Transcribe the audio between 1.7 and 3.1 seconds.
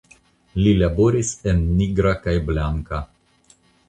nigra kaj blanka.